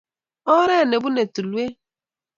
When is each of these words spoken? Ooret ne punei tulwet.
Ooret 0.55 0.85
ne 0.87 0.97
punei 1.03 1.27
tulwet. 1.33 1.75